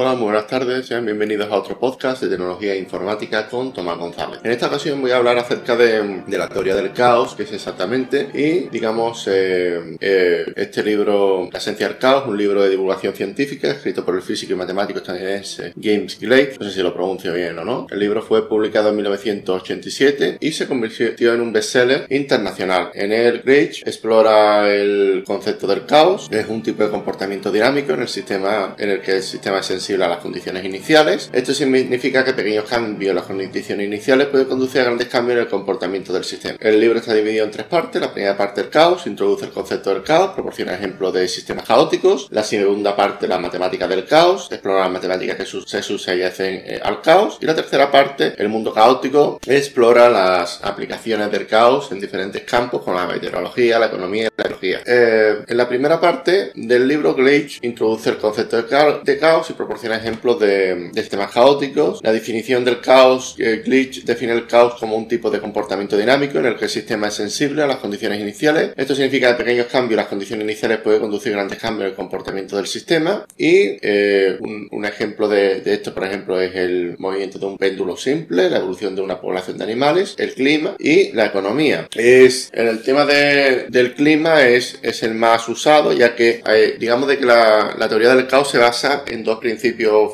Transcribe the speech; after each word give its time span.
Hola, 0.00 0.14
muy 0.14 0.26
buenas 0.26 0.46
tardes, 0.46 0.86
sean 0.86 1.04
bienvenidos 1.04 1.50
a 1.50 1.56
otro 1.56 1.76
podcast 1.76 2.22
de 2.22 2.28
tecnología 2.28 2.72
e 2.72 2.78
informática 2.78 3.48
con 3.48 3.72
Tomás 3.72 3.98
González. 3.98 4.38
En 4.44 4.52
esta 4.52 4.68
ocasión 4.68 5.00
voy 5.00 5.10
a 5.10 5.16
hablar 5.16 5.36
acerca 5.38 5.74
de, 5.74 6.22
la 6.28 6.48
teoría 6.48 6.76
del 6.76 6.92
caos, 6.92 7.34
que 7.34 7.42
es 7.42 7.52
exactamente, 7.52 8.28
y 8.32 8.68
digamos, 8.68 9.26
eh, 9.26 9.96
eh, 9.98 10.52
este 10.54 10.84
libro, 10.84 11.48
La 11.50 11.58
esencia 11.58 11.88
del 11.88 11.98
caos, 11.98 12.28
un 12.28 12.38
libro 12.38 12.62
de 12.62 12.70
divulgación 12.70 13.12
científica 13.12 13.72
escrito 13.72 14.04
por 14.04 14.14
el 14.14 14.22
físico 14.22 14.52
y 14.52 14.54
matemático 14.54 15.00
estadounidense 15.00 15.72
James 15.82 16.16
Glade, 16.20 16.54
no 16.60 16.66
sé 16.66 16.70
si 16.70 16.80
lo 16.80 16.94
pronuncio 16.94 17.34
bien 17.34 17.58
o 17.58 17.64
no. 17.64 17.88
El 17.90 17.98
libro 17.98 18.22
fue 18.22 18.48
publicado 18.48 18.90
en 18.90 18.94
1987 18.98 20.36
y 20.38 20.52
se 20.52 20.68
convirtió 20.68 21.34
en 21.34 21.40
un 21.40 21.52
bestseller 21.52 22.06
internacional. 22.10 22.92
En 22.94 23.10
él, 23.10 23.42
Glade 23.44 23.82
explora 23.84 24.72
el 24.72 25.24
concepto 25.26 25.66
del 25.66 25.86
caos, 25.86 26.28
que 26.28 26.38
es 26.38 26.46
un 26.46 26.62
tipo 26.62 26.84
de 26.84 26.90
comportamiento 26.90 27.50
dinámico 27.50 27.94
en 27.94 28.02
el 28.02 28.08
sistema, 28.08 28.76
en 28.78 28.90
el 28.90 29.00
que 29.00 29.16
el 29.16 29.22
sistema 29.24 29.58
es 29.58 29.66
sensible 29.66 29.87
a 29.96 30.08
las 30.08 30.18
condiciones 30.18 30.64
iniciales. 30.64 31.30
Esto 31.32 31.54
significa 31.54 32.24
que 32.24 32.34
pequeños 32.34 32.64
cambios 32.64 33.10
en 33.10 33.16
las 33.16 33.24
condiciones 33.24 33.86
iniciales 33.86 34.28
pueden 34.28 34.46
conducir 34.46 34.82
a 34.82 34.84
grandes 34.84 35.08
cambios 35.08 35.36
en 35.36 35.44
el 35.44 35.48
comportamiento 35.48 36.12
del 36.12 36.24
sistema. 36.24 36.56
El 36.60 36.78
libro 36.78 36.98
está 36.98 37.14
dividido 37.14 37.44
en 37.44 37.50
tres 37.50 37.66
partes. 37.66 38.00
La 38.00 38.12
primera 38.12 38.36
parte, 38.36 38.60
el 38.60 38.68
caos, 38.68 39.06
introduce 39.06 39.46
el 39.46 39.50
concepto 39.50 39.90
del 39.90 40.02
caos, 40.02 40.32
proporciona 40.34 40.74
ejemplos 40.74 41.12
de 41.14 41.26
sistemas 41.26 41.64
caóticos. 41.64 42.28
La 42.30 42.42
segunda 42.42 42.94
parte, 42.94 43.26
la 43.26 43.38
matemática 43.38 43.88
del 43.88 44.04
caos, 44.04 44.48
explora 44.50 44.80
las 44.80 44.90
matemáticas 44.90 45.36
que 45.36 45.46
se 45.46 45.82
suceden 45.82 46.62
eh, 46.66 46.80
al 46.82 47.00
caos. 47.00 47.38
Y 47.40 47.46
la 47.46 47.54
tercera 47.54 47.90
parte, 47.90 48.34
el 48.36 48.48
mundo 48.48 48.72
caótico, 48.74 49.40
explora 49.46 50.10
las 50.10 50.62
aplicaciones 50.62 51.30
del 51.32 51.46
caos 51.46 51.90
en 51.92 52.00
diferentes 52.00 52.42
campos, 52.42 52.82
como 52.82 52.98
la 52.98 53.06
meteorología, 53.06 53.78
la 53.78 53.86
economía 53.86 54.24
y 54.24 54.28
la 54.36 54.44
biología. 54.44 54.80
Eh, 54.84 55.44
en 55.46 55.56
la 55.56 55.68
primera 55.68 56.00
parte 56.00 56.52
del 56.54 56.86
libro, 56.86 57.14
Glitch 57.14 57.58
introduce 57.62 58.10
el 58.10 58.18
concepto 58.18 58.62
de 58.62 59.18
caos 59.18 59.50
y 59.50 59.52
proporciona 59.54 59.77
proporciona 59.78 59.96
ejemplos 59.96 60.40
de, 60.40 60.90
sistemas 60.94 61.30
caóticos. 61.30 62.00
La 62.02 62.12
definición 62.12 62.64
del 62.64 62.80
caos, 62.80 63.36
eh, 63.38 63.62
Glitch 63.64 64.04
define 64.04 64.32
el 64.32 64.46
caos 64.46 64.74
como 64.78 64.96
un 64.96 65.06
tipo 65.06 65.30
de 65.30 65.40
comportamiento 65.40 65.96
dinámico 65.96 66.38
en 66.38 66.46
el 66.46 66.56
que 66.56 66.64
el 66.64 66.70
sistema 66.70 67.08
es 67.08 67.14
sensible 67.14 67.62
a 67.62 67.66
las 67.66 67.76
condiciones 67.76 68.20
iniciales. 68.20 68.72
Esto 68.76 68.94
significa 68.94 69.36
que 69.36 69.44
pequeños 69.44 69.66
cambios 69.66 69.92
en 69.92 69.96
las 69.98 70.06
condiciones 70.06 70.44
iniciales 70.44 70.78
pueden 70.78 71.00
conducir 71.00 71.32
grandes 71.32 71.58
cambios 71.58 71.84
en 71.84 71.90
el 71.90 71.96
comportamiento 71.96 72.56
del 72.56 72.66
sistema. 72.66 73.24
Y 73.36 73.78
eh, 73.80 74.36
un, 74.40 74.84
ejemplo 74.84 75.28
de, 75.28 75.62
esto, 75.64 75.94
por 75.94 76.04
ejemplo, 76.04 76.40
es 76.40 76.54
el 76.54 76.96
movimiento 76.98 77.38
de 77.38 77.46
un 77.46 77.58
péndulo 77.58 77.96
simple, 77.96 78.50
la 78.50 78.58
evolución 78.58 78.96
de 78.96 79.02
una 79.02 79.20
población 79.20 79.58
de 79.58 79.64
animales, 79.64 80.14
el 80.18 80.34
clima 80.34 80.74
y 80.78 81.12
la 81.12 81.26
economía. 81.26 81.88
Es, 81.94 82.50
en 82.52 82.68
el 82.68 82.82
tema 82.82 83.04
del 83.04 83.94
clima 83.94 84.42
es, 84.42 84.78
es 84.82 85.02
el 85.02 85.14
más 85.14 85.48
usado, 85.48 85.92
ya 85.92 86.16
que 86.16 86.42
eh, 86.48 86.76
digamos 86.80 87.08
de 87.08 87.18
que 87.18 87.26
la, 87.26 87.74
la 87.78 87.88
teoría 87.88 88.14
del 88.14 88.26
caos 88.26 88.50
se 88.50 88.58
basa 88.58 89.04
en 89.06 89.22
dos 89.22 89.38
principios 89.38 89.57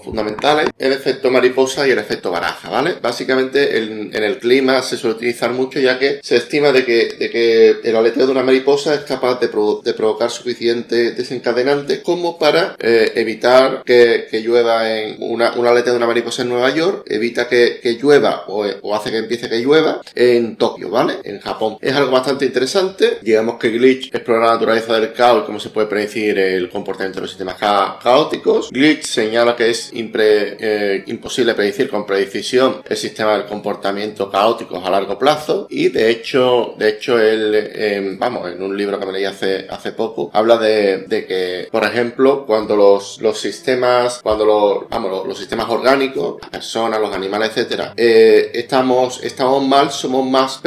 fundamentales, 0.02 0.68
el 0.78 0.92
efecto 0.92 1.30
mariposa 1.30 1.86
y 1.86 1.90
el 1.90 1.98
efecto 1.98 2.30
baraja, 2.30 2.70
¿vale? 2.70 2.96
Básicamente 3.00 3.78
en, 3.78 4.14
el 4.14 4.38
clima 4.38 4.82
se 4.82 4.96
suele 4.96 5.16
utilizar 5.16 5.52
mucho 5.52 5.78
ya 5.80 5.98
que 5.98 6.20
se 6.22 6.36
estima 6.36 6.72
de 6.72 6.84
que, 6.84 7.14
de 7.18 7.30
que 7.30 7.76
el 7.84 7.96
aleteo 7.96 8.26
de 8.26 8.32
una 8.32 8.42
mariposa 8.42 8.94
es 8.94 9.00
capaz 9.00 9.40
de, 9.40 9.48
provocar 9.48 10.30
suficiente 10.30 11.12
desencadenante 11.12 12.02
como 12.02 12.38
para 12.38 12.76
eh, 12.78 13.12
evitar 13.14 13.82
que, 13.84 14.28
llueva 14.44 14.98
en 14.98 15.16
una, 15.20 15.52
un 15.52 15.66
aleteo 15.66 15.92
de 15.92 15.98
una 15.98 16.06
mariposa 16.06 16.42
en 16.42 16.48
Nueva 16.48 16.74
York, 16.74 17.04
evita 17.06 17.48
que, 17.48 17.98
llueva 18.00 18.44
o, 18.48 18.94
hace 18.94 19.10
que 19.10 19.18
empiece 19.18 19.48
que 19.48 19.60
llueva 19.60 20.00
en 20.14 20.56
Tokio, 20.56 20.90
¿vale? 20.90 21.14
En 21.24 21.40
Japón. 21.40 21.78
Es 21.80 21.94
algo 21.94 22.10
bastante 22.10 22.44
interesante. 22.44 23.18
Digamos 23.22 23.58
que 23.58 23.70
Glitch 23.70 24.14
explora 24.14 24.46
la 24.46 24.52
naturaleza 24.54 24.98
del 24.98 25.12
caos 25.12 25.42
y 25.42 25.46
cómo 25.46 25.60
se 25.60 25.70
puede 25.70 25.86
predecir 25.86 26.38
el 26.38 26.68
comportamiento 26.68 27.18
de 27.18 27.22
los 27.22 27.30
sistemas 27.30 27.56
caóticos. 27.56 28.70
Glitch 28.70 29.04
señala 29.34 29.56
que 29.56 29.68
es 29.68 29.90
eh, 29.92 31.02
imposible 31.08 31.54
predecir 31.54 31.90
con 31.90 32.06
precisión 32.06 32.82
el 32.88 32.96
sistema 32.96 33.32
del 33.32 33.46
comportamiento 33.46 34.30
caótico 34.30 34.76
a 34.76 34.88
largo 34.88 35.18
plazo 35.18 35.66
y 35.68 35.88
de 35.88 36.08
hecho, 36.08 36.74
de 36.78 36.90
hecho 36.90 37.18
él, 37.18 37.52
em, 37.74 38.16
vamos, 38.16 38.48
en 38.48 38.62
un 38.62 38.76
libro 38.76 39.00
que 39.00 39.06
me 39.06 39.12
leí 39.12 39.24
hace, 39.24 39.66
hace 39.68 39.90
poco, 39.90 40.30
habla 40.32 40.56
de, 40.56 41.04
que, 41.08 41.66
por 41.72 41.82
ejemplo, 41.82 42.46
cuando 42.46 42.76
los, 42.76 43.20
los 43.20 43.40
sistemas, 43.40 44.20
cuando 44.22 44.44
los, 44.44 44.88
vamos, 44.88 45.26
los, 45.26 45.36
sistemas 45.36 45.68
orgánicos, 45.68 46.40
las 46.40 46.50
personas, 46.50 47.00
los 47.00 47.12
animales, 47.12 47.48
etcétera, 47.48 47.92
eh, 47.96 48.52
estamos, 48.54 49.20
estamos 49.24 49.66
mal, 49.66 49.90
somos 49.90 50.24
más, 50.24 50.60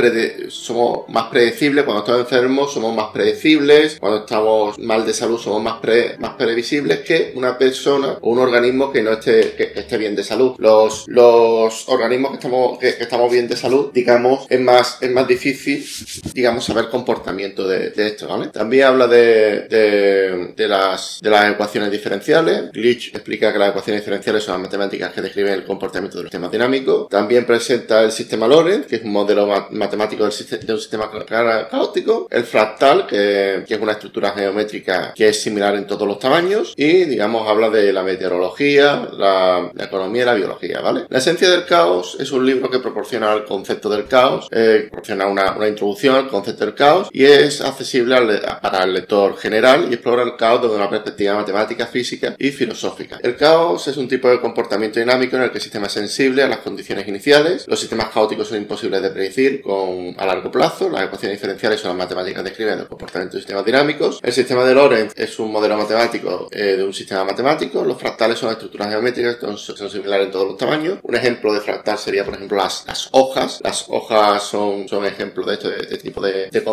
somos 0.50 1.08
más 1.08 1.28
predecibles, 1.30 1.86
cuando 1.86 2.02
estamos 2.02 2.20
enfermos 2.20 2.74
somos 2.74 2.94
más 2.94 3.12
predecibles, 3.14 3.98
cuando 3.98 4.20
estamos 4.20 4.78
mal 4.78 5.06
de 5.06 5.14
salud 5.14 5.40
somos 5.40 5.64
más, 5.64 5.80
más 6.20 6.34
previsibles 6.34 7.00
que 7.00 7.32
una 7.34 7.58
persona 7.58 8.18
o 8.20 8.30
un 8.30 8.40
organismo 8.40 8.57
que 8.92 9.02
no 9.02 9.12
esté, 9.12 9.54
que, 9.54 9.72
esté 9.76 9.98
bien 9.98 10.16
de 10.16 10.24
salud. 10.24 10.56
Los, 10.58 11.06
los 11.08 11.88
organismos 11.90 12.32
que 12.32 12.38
estamos, 12.38 12.80
que, 12.80 12.90
estamos 12.90 13.32
bien 13.32 13.48
de 13.48 13.56
salud, 13.56 13.92
digamos, 13.94 14.46
es 14.50 14.60
más, 14.60 14.98
es 15.02 15.12
más 15.12 15.28
difícil, 15.28 15.86
digamos, 16.34 16.66
saber 16.66 16.90
comportamiento 16.90 17.68
de, 17.68 17.94
esto, 17.96 18.28
¿vale? 18.28 18.48
También 18.48 18.86
habla 18.86 19.08
de, 19.08 19.68
de, 20.56 20.68
las, 20.68 21.20
de 21.22 21.30
las 21.30 21.52
ecuaciones 21.52 21.92
diferenciales. 21.92 22.72
Glitch 22.72 23.14
explica 23.14 23.54
que 23.54 23.60
las 23.60 23.70
ecuaciones 23.70 24.02
diferenciales 24.02 24.44
son 24.44 24.54
las 24.54 24.62
matemáticas 24.64 25.14
que 25.14 25.22
describen 25.22 25.54
el 25.54 25.66
comportamiento 25.66 26.18
de 26.18 26.24
los 26.24 26.32
sistemas 26.32 26.52
dinámicos. 26.52 27.10
También 27.10 27.46
presenta 27.46 28.04
el 28.04 28.12
sistema 28.12 28.48
Lorentz, 28.48 28.88
que 28.88 28.98
es 28.98 29.04
un 29.04 29.12
modelo 29.12 29.48
matemático 29.72 30.24
del 30.28 30.34
de 30.66 30.74
un 30.74 30.80
sistema 30.80 31.10
caótico. 31.70 32.28
El 32.30 32.44
fractal, 32.44 33.08
que, 33.08 33.64
que 33.68 33.74
es 33.74 33.80
una 33.80 33.94
estructura 33.94 34.32
geométrica 34.32 35.14
que 35.16 35.30
es 35.30 35.42
similar 35.42 35.76
en 35.76 35.88
todos 35.88 36.08
los 36.08 36.20
tamaños. 36.20 36.74
Y, 36.76 37.06
digamos, 37.06 37.48
habla 37.48 37.70
de 37.70 37.94
la 37.94 38.04
meteorología 38.04 38.47
la, 39.18 39.72
economía 39.80 40.24
y 40.24 40.26
la 40.26 40.34
biología, 40.34 40.82
¿vale? 40.82 41.06
La 41.10 41.20
esencia 41.20 41.50
del 41.50 41.66
caos 41.66 42.18
es 42.20 42.32
un 42.32 42.46
libro 42.46 42.70
que 42.70 42.80
proporciona 42.80 43.34
el 43.34 43.46
concepto 43.46 43.90
del 43.90 44.08
caos, 44.08 44.48
eh, 44.52 44.88
proporciona 44.90 45.28
una, 45.28 45.56
introducción 45.68 46.16
al 46.16 46.28
concepto 46.28 46.66
del 46.66 46.76
caos 46.76 47.10
y 47.12 47.26
es 47.26 47.62
accesible 47.62 48.16
para 48.62 48.84
el 48.84 48.94
lector 48.94 49.38
general 49.38 49.88
y 49.90 49.94
explora 49.94 50.24
el 50.24 50.36
caos 50.36 50.62
desde 50.62 50.76
una 50.76 50.90
perspectiva 50.90 51.36
matemática, 51.36 51.86
física 51.86 52.36
y 52.38 52.52
filosófica. 52.52 53.20
El 53.22 53.36
caos 53.36 53.88
es 53.88 53.98
un 53.98 54.08
tipo 54.08 54.30
de 54.30 54.40
comportamiento 54.40 55.00
dinámico 55.00 55.36
en 55.36 55.44
el 55.44 55.52
que 55.52 55.58
el 55.58 55.64
sistema 55.64 55.88
es 55.88 55.94
sensible 55.94 56.44
a 56.44 56.48
las 56.48 56.60
condiciones 56.60 57.08
iniciales. 57.08 57.66
Los 57.68 57.80
sistemas 57.80 58.10
caóticos 58.14 58.48
son 58.48 58.58
imposibles 58.58 59.02
de 59.02 59.10
predecir 59.10 59.64
a 60.18 60.26
largo 60.26 60.52
plazo. 60.52 60.90
Las 60.90 61.04
ecuaciones 61.04 61.38
diferenciales 61.38 61.80
son 61.80 61.90
las 61.90 61.98
matemáticas 61.98 62.44
que 62.44 62.50
describen 62.50 62.80
el 62.80 62.88
comportamiento 62.88 63.36
de 63.36 63.42
sistemas 63.42 63.66
dinámicos. 63.66 64.20
El 64.24 64.34
sistema 64.34 64.64
de 64.64 64.74
Lorentz 64.74 65.14
es 65.16 65.40
un 65.40 65.52
modelo 65.52 65.78
matemático 65.78 66.48
eh, 66.52 66.76
de 66.78 66.84
un 66.84 66.94
sistema 66.94 67.24
matemático. 67.24 67.84
Los 67.84 67.98
fractales 67.98 68.37
son 68.38 68.52
estructuras 68.52 68.90
geométricas 68.90 69.38
son, 69.40 69.90
similares 69.90 70.28
en 70.28 70.32
todos 70.32 70.48
los 70.48 70.58
tamaños. 70.58 71.00
Un 71.04 71.16
ejemplo 71.16 71.54
de 71.54 71.62
fractal 71.62 71.98
sería, 71.98 72.24
por 72.24 72.36
ejemplo, 72.36 72.58
las, 72.58 73.10
hojas. 73.12 73.60
Las 73.64 73.86
hojas 73.88 74.44
son, 74.44 74.88
son 74.88 75.06
ejemplos 75.06 75.46
de 75.48 75.54
este, 75.54 75.70
de 75.70 75.78
este 75.82 75.98
tipo 75.98 76.22
de, 76.22 76.50
de. 76.50 76.68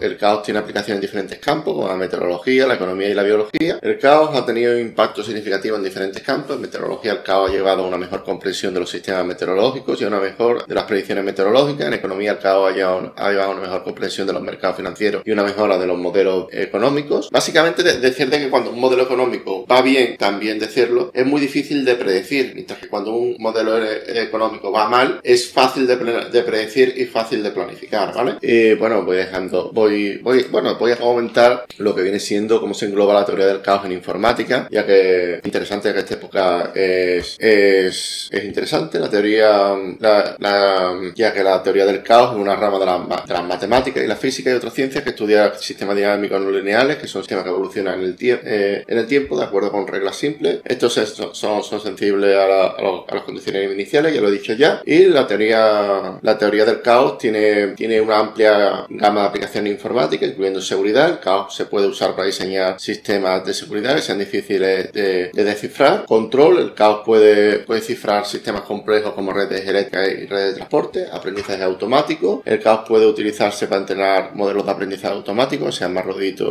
El 0.00 0.16
caos 0.16 0.42
tiene 0.42 0.60
aplicación 0.60 0.96
en 0.96 1.00
diferentes 1.00 1.38
campos, 1.38 1.74
como 1.74 1.88
la 1.88 1.96
meteorología, 1.96 2.66
la 2.66 2.74
economía 2.74 3.08
y 3.08 3.14
la 3.14 3.22
biología. 3.22 3.78
El 3.80 3.98
caos 3.98 4.34
ha 4.34 4.44
tenido 4.44 4.78
impacto 4.78 5.22
significativo 5.22 5.76
en 5.76 5.82
diferentes 5.82 6.22
campos. 6.22 6.56
En 6.56 6.62
meteorología, 6.62 7.12
el 7.12 7.22
caos 7.22 7.50
ha 7.50 7.52
llevado 7.52 7.84
a 7.84 7.86
una 7.86 7.98
mejor 7.98 8.24
comprensión 8.24 8.74
de 8.74 8.80
los 8.80 8.90
sistemas 8.90 9.24
meteorológicos 9.24 10.00
y 10.00 10.04
a 10.04 10.08
una 10.08 10.20
mejor 10.20 10.66
de 10.66 10.74
las 10.74 10.84
predicciones 10.84 11.24
meteorológicas. 11.24 11.86
En 11.86 11.94
economía, 11.94 12.32
el 12.32 12.38
caos 12.38 12.70
ha 12.70 12.74
llevado, 12.74 13.12
ha 13.16 13.30
llevado 13.30 13.50
a 13.50 13.54
una 13.54 13.62
mejor 13.62 13.84
comprensión 13.84 14.26
de 14.26 14.32
los 14.32 14.42
mercados 14.42 14.76
financieros 14.76 15.22
y 15.24 15.30
una 15.30 15.44
mejora 15.44 15.78
de 15.78 15.86
los 15.86 15.98
modelos 15.98 16.46
económicos. 16.52 17.30
Básicamente, 17.30 17.82
decirte 17.82 18.38
que 18.38 18.50
cuando 18.50 18.70
un 18.70 18.80
modelo 18.80 19.02
económico 19.02 19.66
va 19.66 19.82
bien, 19.82 20.16
también 20.16 20.58
decirlo, 20.58 20.95
es 21.14 21.26
muy 21.26 21.40
difícil 21.40 21.84
de 21.84 21.94
predecir, 21.94 22.52
mientras 22.54 22.78
que 22.78 22.88
cuando 22.88 23.12
un 23.12 23.36
modelo 23.38 23.82
e-, 23.82 24.22
económico 24.22 24.70
va 24.72 24.88
mal, 24.88 25.20
es 25.22 25.50
fácil 25.50 25.86
de, 25.86 25.96
predecir 25.96 26.94
y 26.96 27.06
fácil 27.06 27.42
de 27.42 27.50
planificar, 27.50 28.14
¿vale? 28.14 28.36
Y 28.42 28.74
bueno, 28.74 29.04
voy 29.04 29.16
dejando, 29.16 29.70
voy, 29.72 30.18
voy, 30.18 30.44
bueno, 30.50 30.76
voy 30.76 30.92
a 30.92 30.96
comentar 30.96 31.66
lo 31.78 31.94
que 31.94 32.02
viene 32.02 32.20
siendo 32.20 32.60
cómo 32.60 32.74
se 32.74 32.86
engloba 32.86 33.14
la 33.14 33.24
teoría 33.24 33.46
del 33.46 33.62
caos 33.62 33.84
en 33.84 33.92
informática, 33.92 34.68
ya 34.70 34.86
que 34.86 35.40
interesante 35.44 35.92
que 35.92 36.00
esta 36.00 36.14
época 36.14 36.72
es, 36.74 37.36
es, 37.38 38.28
es 38.30 38.44
interesante, 38.44 38.98
la 38.98 39.10
teoría, 39.10 39.74
la, 39.98 40.94
ya 41.14 41.32
que 41.32 41.42
la 41.42 41.62
teoría 41.62 41.86
del 41.86 42.02
caos 42.02 42.34
es 42.34 42.40
una 42.40 42.56
rama 42.56 42.78
de, 42.78 42.86
la, 42.86 43.24
de 43.26 43.32
las 43.32 43.44
matemáticas 43.44 44.02
y 44.02 44.06
la 44.06 44.16
física 44.16 44.50
y 44.50 44.54
otras 44.54 44.74
ciencias 44.74 45.02
que 45.02 45.10
estudia 45.10 45.54
sistemas 45.58 45.96
dinámicos 45.96 46.40
no 46.40 46.50
lineales, 46.50 46.96
que 46.96 47.06
son 47.06 47.22
sistemas 47.22 47.44
que 47.44 47.50
evolucionan 47.50 48.00
en 48.00 48.04
el, 48.04 48.16
eh, 48.20 48.84
en 48.86 48.98
el 48.98 49.06
tiempo 49.06 49.38
de 49.38 49.44
acuerdo 49.44 49.70
con 49.70 49.86
reglas 49.86 50.16
simples. 50.16 50.60
Son, 50.88 51.62
son, 51.62 51.80
sensibles 51.80 52.36
a, 52.36 52.44
a, 52.44 53.14
las 53.14 53.22
condiciones 53.24 53.72
iniciales, 53.72 54.14
ya 54.14 54.20
lo 54.20 54.28
he 54.28 54.32
dicho 54.32 54.52
ya. 54.54 54.82
Y 54.84 55.06
la 55.06 55.26
teoría, 55.26 56.18
la 56.22 56.38
teoría 56.38 56.64
del 56.64 56.82
caos 56.82 57.18
tiene, 57.18 57.68
tiene 57.68 58.00
una 58.00 58.18
amplia 58.18 58.86
gama 58.88 59.22
de 59.22 59.26
aplicaciones 59.26 59.72
informáticas, 59.72 60.30
incluyendo 60.30 60.60
seguridad. 60.60 61.08
El 61.08 61.18
caos 61.20 61.54
se 61.54 61.66
puede 61.66 61.86
usar 61.86 62.14
para 62.14 62.26
diseñar 62.26 62.80
sistemas 62.80 63.44
de 63.44 63.54
seguridad 63.54 63.94
que 63.96 64.02
sean 64.02 64.18
difíciles 64.18 64.92
de, 64.92 65.30
descifrar. 65.32 66.04
Control, 66.06 66.58
el 66.58 66.74
caos 66.74 67.02
puede, 67.04 67.60
puede 67.60 67.80
cifrar 67.80 68.26
sistemas 68.26 68.62
complejos 68.62 69.12
como 69.12 69.32
redes 69.32 69.66
eléctricas 69.66 70.08
y 70.08 70.26
redes 70.26 70.50
de 70.50 70.54
transporte. 70.56 71.06
Aprendizaje 71.10 71.62
automático. 71.62 72.42
El 72.44 72.60
caos 72.60 72.80
puede 72.86 73.06
utilizarse 73.06 73.66
para 73.66 73.80
entrenar 73.80 74.34
modelos 74.34 74.64
de 74.64 74.72
aprendizaje 74.72 75.14
automático, 75.14 75.66
que 75.66 75.72
sean 75.72 75.92
más, 75.94 76.04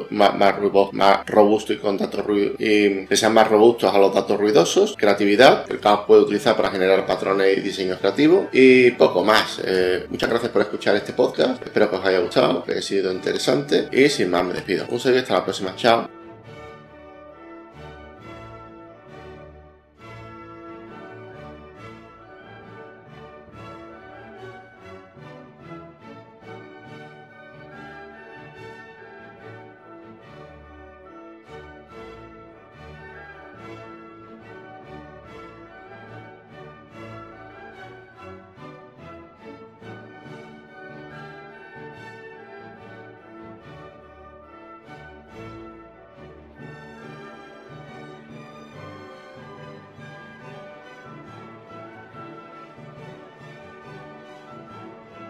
más, 0.10 0.56
más, 0.92 1.26
robustos 1.26 1.76
y 1.76 1.80
con 1.80 1.98
datos 1.98 2.24
y 2.60 3.06
que 3.06 3.18
sean 3.18 3.34
más 3.34 3.50
robustos 3.50 3.94
a 3.94 3.98
los 3.98 4.14
datos 4.14 4.25
ruidosos, 4.34 4.96
creatividad, 4.98 5.66
el 5.70 5.80
caos 5.80 6.02
puede 6.08 6.22
utilizar 6.22 6.56
para 6.56 6.72
generar 6.72 7.06
patrones 7.06 7.58
y 7.58 7.62
diseños 7.62 8.00
creativos 8.00 8.48
y 8.52 8.92
poco 8.92 9.24
más. 9.24 9.62
Eh, 9.64 10.06
muchas 10.10 10.30
gracias 10.30 10.52
por 10.52 10.62
escuchar 10.62 10.96
este 10.96 11.14
podcast, 11.14 11.62
espero 11.64 11.90
que 11.90 11.96
os 11.96 12.06
haya 12.06 12.20
gustado, 12.20 12.64
que 12.64 12.74
haya 12.74 12.82
sido 12.82 13.12
interesante 13.12 13.88
y 13.92 14.10
sin 14.10 14.30
más 14.30 14.44
me 14.44 14.54
despido. 14.54 14.86
Un 14.90 15.00
saludo 15.00 15.20
y 15.20 15.22
hasta 15.22 15.34
la 15.36 15.44
próxima, 15.44 15.76
chao. 15.76 16.15